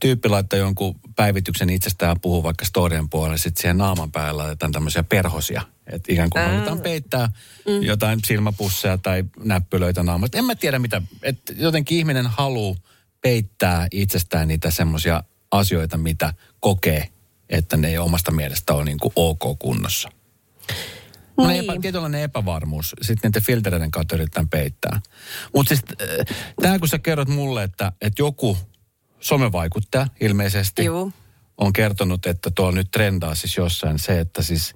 [0.00, 5.02] tyyppi laittaa jonkun päivityksen itsestään puhuu vaikka storien puolelle, sitten siihen naaman päällä laitetaan tämmöisiä
[5.02, 5.62] perhosia.
[5.86, 7.28] Että ikään kuin halutaan peittää
[7.66, 7.82] mm.
[7.82, 10.38] jotain silmäpusseja tai näppylöitä naamasta.
[10.38, 12.76] En mä tiedä mitä, että jotenkin ihminen haluaa
[13.20, 17.08] peittää itsestään niitä semmoisia asioita, mitä kokee,
[17.48, 20.08] että ne ei omasta mielestä ole niin kuin ok kunnossa.
[21.36, 21.64] No niin.
[21.64, 22.94] Epä, tietynlainen epävarmuus.
[23.02, 25.00] Sitten niiden filtereiden kautta yritetään peittää.
[25.54, 25.82] Mutta siis
[26.62, 28.58] tämä kun sä kerrot mulle, että, että joku
[29.20, 31.12] somevaikuttaja ilmeisesti Juu.
[31.58, 34.74] on kertonut, että tuo nyt trendaa siis jossain se, että siis...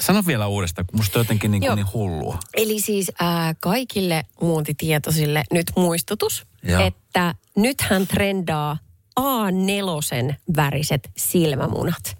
[0.00, 2.38] Sano vielä uudestaan, kun musta on jotenkin niin, kuin niin hullua.
[2.54, 6.82] Eli siis ää, kaikille muotitietoisille nyt muistutus, Joo.
[6.86, 8.78] että nythän trendaa
[9.20, 12.16] A4 väriset silmämunat.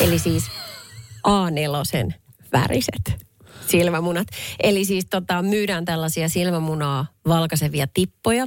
[0.00, 0.44] Eli siis
[1.28, 2.12] A4
[2.52, 3.26] väriset
[3.66, 4.26] silmämunat.
[4.62, 8.46] Eli siis tota, myydään tällaisia silmämunaa valkaisevia tippoja.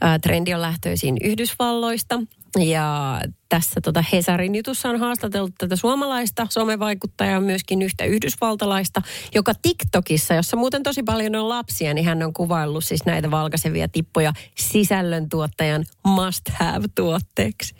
[0.00, 2.20] Ää, trendi on lähtöisin Yhdysvalloista.
[2.58, 9.02] Ja tässä tota Hesarin jutussa on haastateltu tätä suomalaista somevaikuttajaa, myöskin yhtä yhdysvaltalaista,
[9.34, 13.88] joka TikTokissa, jossa muuten tosi paljon on lapsia, niin hän on kuvaillut siis näitä valkaisevia
[13.88, 17.74] tippoja sisällöntuottajan must-have-tuotteeksi.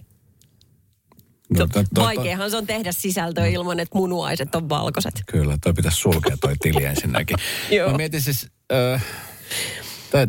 [1.58, 5.22] No, to- to- Vaikeahan se on tehdä sisältöä ilman, että munuaiset on valkoiset.
[5.26, 7.36] Kyllä, toi pitäisi sulkea toi tili ensinnäkin.
[7.76, 7.90] Joo.
[7.90, 9.04] Mä mietin siis, äh,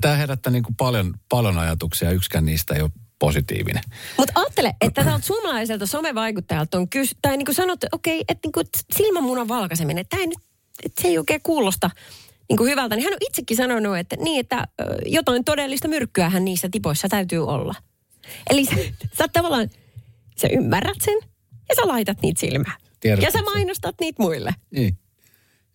[0.02, 3.84] tämä herättää niin kuin paljon, paljon ajatuksia, yksikään niistä ei ole positiivinen.
[4.18, 8.52] Mutta ajattele, että tältä suomalaiselta somevaikuttajalta on kysy, tai niin kuin sanottu, okei, että niin
[8.52, 10.38] kuin silmämunan valkaiseminen, että ei nyt,
[10.86, 11.90] että se ei oikein kuulosta
[12.50, 12.96] niin kuin hyvältä.
[12.96, 14.68] Niin hän on itsekin sanonut, että niin, että
[15.06, 17.76] jotain todellista myrkkyähän niissä tipoissa täytyy olla.
[18.50, 18.76] Eli sä,
[19.18, 19.70] sä tavallaan,
[20.42, 21.18] sä ymmärrät sen
[21.70, 22.78] ja sä laitat niitä silmään.
[23.00, 23.54] Tiedostat ja sä sen.
[23.54, 24.56] mainostat niitä muille.
[24.72, 24.98] Niin.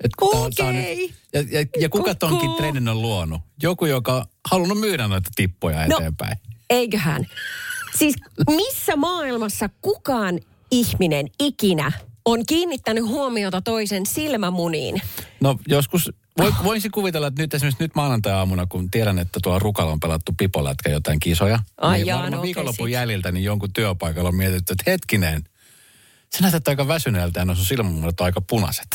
[0.04, 0.76] Et kun tää on-.
[0.76, 2.14] Ja, ja, ja kuka Kuku.
[2.18, 3.40] tonkin trendin on luonut?
[3.62, 5.98] Joku, joka on halunnut myydä noita tippoja No.
[6.72, 7.26] Eiköhän.
[7.98, 8.14] Siis
[8.50, 11.92] missä maailmassa kukaan ihminen ikinä
[12.24, 15.02] on kiinnittänyt huomiota toisen silmämuniin.
[15.40, 19.92] No joskus, voi, voisin kuvitella, että nyt esimerkiksi nyt maanantai-aamuna, kun tiedän, että tuolla Rukalla
[19.92, 21.58] on pelattu pipolätkä jotain kisoja.
[21.80, 22.94] Ai niin jaa, varmaan no viikonlopun sit.
[22.94, 25.44] jäljiltä niin jonkun työpaikalla on mietitty, että hetkinen,
[26.36, 28.86] sä näytät aika väsyneeltä ja no sun silmämunat on aika punaiset.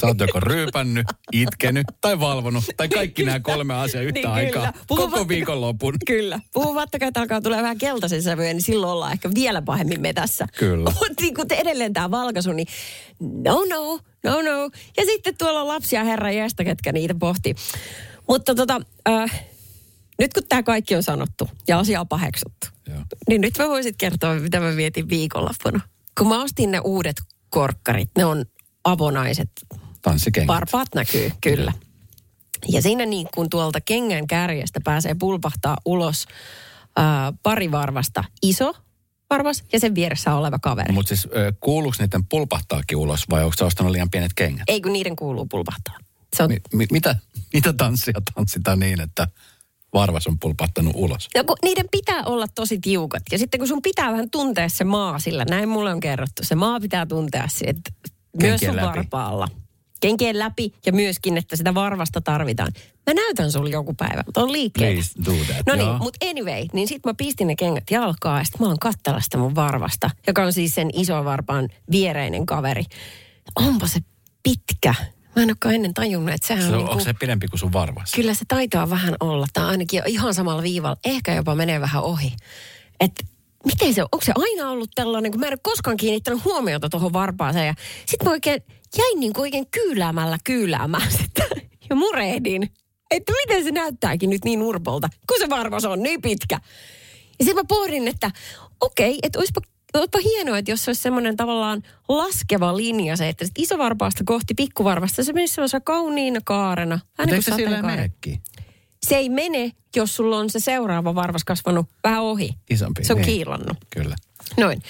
[0.00, 4.72] Sä oot joko ryypännyt, itkenyt tai valvonut, tai kaikki nämä kolme asiaa yhtä Niin, aikaa.
[4.72, 4.84] kyllä.
[4.88, 5.94] Koko viikonlopun.
[6.06, 6.40] Kyllä.
[6.52, 10.46] Puhumattakaan, että alkaa tulee vähän keltaisen sävyjä, niin silloin ollaan ehkä vielä pahemmin metässä.
[10.58, 10.90] Kyllä.
[10.90, 12.66] Mutta niin kun edelleen tämä valkaisu, niin
[13.20, 14.70] no no, no no.
[14.96, 17.54] Ja sitten tuolla on lapsia herra jästä, ketkä niitä pohti.
[18.28, 19.44] Mutta tota, äh,
[20.18, 22.98] nyt kun tämä kaikki on sanottu ja asia on paheksuttu, Joo.
[23.28, 25.80] niin nyt mä voisit kertoa, mitä mä vietin viikonloppuna.
[26.20, 27.16] Kun mä ostin ne uudet
[27.50, 28.44] korkkarit, ne on
[28.84, 29.50] avonaiset
[30.02, 30.48] Tanssikengät.
[30.48, 31.72] Varpaat näkyy, kyllä.
[32.68, 36.26] Ja siinä niin kuin tuolta kengän kärjestä pääsee pulpahtaa ulos
[36.96, 38.74] ää, pari varvasta iso
[39.30, 40.92] varvas ja sen vieressä oleva kaveri.
[40.92, 41.28] Mutta siis
[41.60, 44.64] kuuluuko niiden pulpahtaakin ulos vai onko sä ostanut liian pienet kengät?
[44.66, 45.96] Ei kun niiden kuuluu pulpahtaa.
[46.36, 47.16] Se on, Mi- mi- mitä,
[47.52, 49.28] mitä tanssia tanssitaan niin, että
[49.92, 51.28] varvas on pulpahtanut ulos?
[51.36, 53.22] no, kun niiden pitää olla tosi tiukat.
[53.32, 56.54] Ja sitten kun sun pitää vähän tuntea se maa sillä, näin mulle on kerrottu, se
[56.54, 57.90] maa pitää tuntea että
[58.42, 58.86] myös sun läpi.
[58.86, 59.48] varpaalla.
[60.00, 62.72] Kenkien läpi ja myöskin, että sitä varvasta tarvitaan.
[63.06, 64.94] Mä näytän sulle joku päivä, mutta on liikkeet.
[64.94, 65.66] Please do that.
[65.66, 68.78] No niin, mutta anyway, niin sit mä pistin ne kengät jalkaa ja sit mä oon
[68.78, 72.84] kattella sitä mun varvasta, joka on siis sen ison varpaan viereinen kaveri.
[73.56, 74.00] Onpa se
[74.42, 74.94] pitkä.
[75.36, 77.60] Mä en olekaan ennen tajunnut, että sehän Se on, on, niinku, onko se pidempi kuin
[77.60, 78.12] sun varvas?
[78.14, 79.46] kyllä se taitaa vähän olla.
[79.52, 82.32] Tai ainakin ihan samalla viivalla, ehkä jopa menee vähän ohi.
[83.00, 83.24] Että
[83.64, 87.12] miten se, onko se aina ollut tällainen, kun mä en ole koskaan kiinnittänyt huomiota tuohon
[87.12, 87.66] varpaaseen.
[87.66, 87.74] Ja
[88.06, 88.62] sit mä oikein
[88.98, 91.44] jäin niin kuin oikein kyyläämällä kyyläämään sitä
[91.90, 92.70] ja murehdin.
[93.10, 96.60] Että miten se näyttääkin nyt niin urpolta, kun se varvas on niin pitkä.
[97.38, 98.30] Ja sitten mä pohdin, että
[98.80, 99.60] okei, että olisipa,
[99.98, 104.54] olisipa hienoa, että jos se olisi semmoinen tavallaan laskeva linja se, että sit isovarpaasta kohti
[104.54, 106.94] pikkuvarvasta se menisi semmoisena kauniina kaarena.
[106.94, 107.96] Mutta niin eikö se sateenkaari.
[107.96, 108.40] menekin?
[109.06, 112.50] Se ei mene, jos sulla on se seuraava varvas kasvanut vähän ohi.
[112.70, 113.04] Isompi.
[113.04, 113.26] Se on niin.
[113.26, 113.76] kiilannut.
[113.90, 114.16] Kyllä.
[114.56, 114.82] Noin.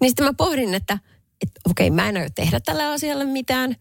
[0.00, 0.98] Niin sitten mä pohdin, että,
[1.42, 3.76] että okei, mä en aio tehdä tälle asialle mitään,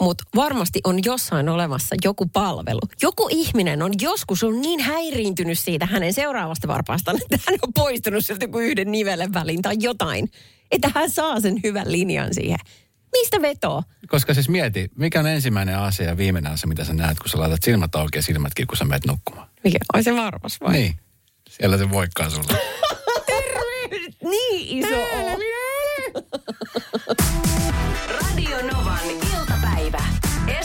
[0.00, 2.80] mutta varmasti on jossain olemassa joku palvelu.
[3.02, 8.24] Joku ihminen on joskus on niin häiriintynyt siitä hänen seuraavasta varpaastaan, että hän on poistunut
[8.24, 10.30] sieltä kuin yhden nivelen väliin tai jotain.
[10.70, 12.58] Että hän saa sen hyvän linjan siihen.
[13.12, 13.82] Mistä vetoo?
[14.08, 17.38] Koska siis mieti, mikä on ensimmäinen asia ja viimeinen asia, mitä sä näet, kun sä
[17.38, 19.48] laitat silmät auki ja silmätkin, kun sä menet nukkumaan.
[19.64, 19.78] Mikä?
[19.92, 20.72] Ai se varvas vai?
[20.72, 20.94] Niin.
[21.50, 22.58] Siellä se voikkaa sulle.
[24.22, 25.38] Niin iso on.
[28.20, 29.31] Radio Novan.